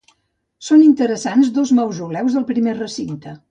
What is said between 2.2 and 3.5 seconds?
del primer recinte.